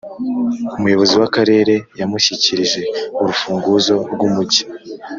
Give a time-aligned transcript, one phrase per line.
[0.77, 2.81] umuyobozi w'akarere yamushyikirije
[3.21, 4.63] urufunguzo rw'umujyi.